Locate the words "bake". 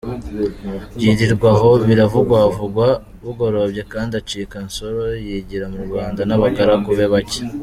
7.13-7.39